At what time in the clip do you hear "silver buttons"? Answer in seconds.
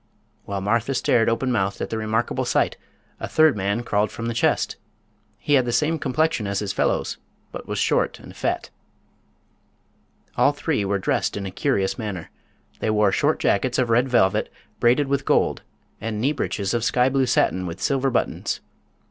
17.79-18.59